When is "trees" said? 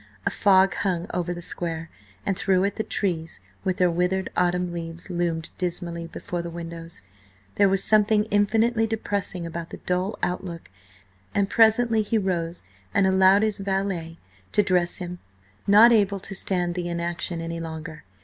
2.83-3.39